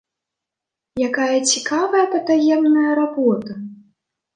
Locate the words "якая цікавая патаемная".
1.09-2.91